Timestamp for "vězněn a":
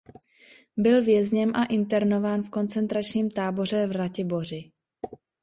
1.03-1.65